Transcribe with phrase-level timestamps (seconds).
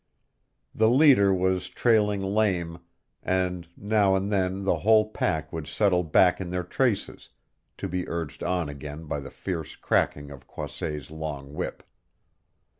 [0.73, 2.79] The leader was trailing lame,
[3.21, 7.29] and now and then the whole pack would settle back in their traces,
[7.77, 11.83] to be urged on again by the fierce cracking of Croisset's long whip.